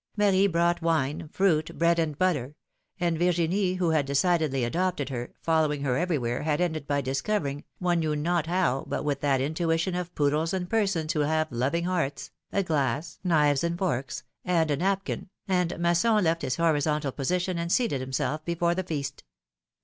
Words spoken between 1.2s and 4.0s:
fruit, bread and butter; and Vir ginie, who